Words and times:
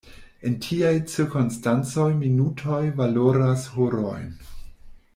En 0.49 0.53
tiaj 0.67 0.93
cirkonstancoj 1.15 2.07
minutoj 2.23 2.81
valoras 3.03 3.69
horojn. 3.79 4.37